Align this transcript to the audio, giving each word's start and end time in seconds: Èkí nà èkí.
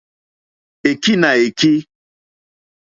Èkí 0.89 1.13
nà 1.21 1.29
èkí. 1.45 1.73